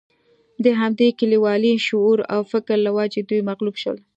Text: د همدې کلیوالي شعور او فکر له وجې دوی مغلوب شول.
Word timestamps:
د 0.63 0.65
همدې 0.81 1.07
کلیوالي 1.19 1.73
شعور 1.87 2.19
او 2.33 2.41
فکر 2.51 2.75
له 2.85 2.91
وجې 2.97 3.21
دوی 3.29 3.41
مغلوب 3.49 3.75
شول. 3.81 3.97